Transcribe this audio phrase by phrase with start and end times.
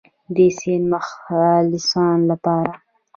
[0.35, 2.73] د سید مخلصانو لپاره.